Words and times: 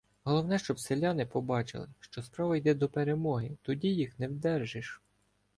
Головне, 0.23 0.59
щоб 0.59 0.79
селяни 0.79 1.25
побачили, 1.25 1.87
що 1.99 2.21
справа 2.23 2.57
йде 2.57 2.73
до 2.73 2.89
перемоги, 2.89 3.57
тоді 3.63 3.87
їх 3.87 4.19
не 4.19 4.27
вдержиш. 4.27 5.01